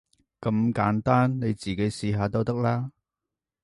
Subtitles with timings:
[0.39, 2.89] 咁簡單，你自己試下都得啦